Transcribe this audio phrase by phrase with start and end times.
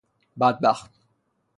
[0.39, 0.91] بد بخت